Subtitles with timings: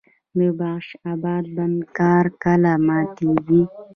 [0.37, 3.61] د بخش اباد بند کار کله ماتیږي؟